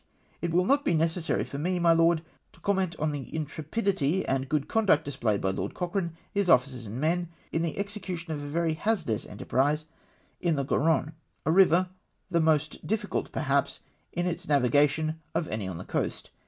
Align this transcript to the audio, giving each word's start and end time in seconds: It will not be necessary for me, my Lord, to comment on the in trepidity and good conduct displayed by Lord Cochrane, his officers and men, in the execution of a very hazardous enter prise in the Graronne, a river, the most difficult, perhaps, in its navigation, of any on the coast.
It 0.41 0.51
will 0.51 0.65
not 0.65 0.83
be 0.83 0.95
necessary 0.95 1.43
for 1.43 1.59
me, 1.59 1.77
my 1.77 1.93
Lord, 1.93 2.23
to 2.53 2.59
comment 2.61 2.95
on 2.97 3.11
the 3.11 3.19
in 3.21 3.45
trepidity 3.45 4.25
and 4.27 4.49
good 4.49 4.67
conduct 4.67 5.05
displayed 5.05 5.41
by 5.41 5.51
Lord 5.51 5.75
Cochrane, 5.75 6.17
his 6.33 6.49
officers 6.49 6.87
and 6.87 6.99
men, 6.99 7.29
in 7.51 7.61
the 7.61 7.77
execution 7.77 8.33
of 8.33 8.41
a 8.43 8.47
very 8.47 8.73
hazardous 8.73 9.27
enter 9.27 9.45
prise 9.45 9.85
in 10.39 10.55
the 10.55 10.65
Graronne, 10.65 11.13
a 11.45 11.51
river, 11.51 11.89
the 12.31 12.41
most 12.41 12.83
difficult, 12.87 13.31
perhaps, 13.31 13.81
in 14.11 14.25
its 14.25 14.47
navigation, 14.47 15.19
of 15.35 15.47
any 15.49 15.67
on 15.67 15.77
the 15.77 15.85
coast. 15.85 16.31